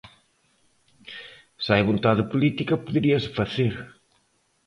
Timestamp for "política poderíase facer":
2.33-3.73